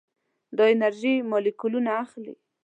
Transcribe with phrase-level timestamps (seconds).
[0.57, 2.33] دا انرژي مالیکولونه اخلي.